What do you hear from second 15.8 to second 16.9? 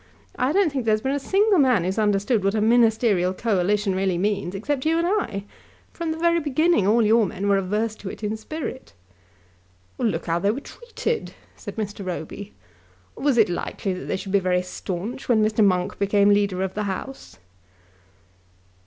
became Leader of the